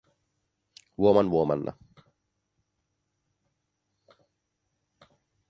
Woman, 0.97 1.29
Woman! 1.29 1.69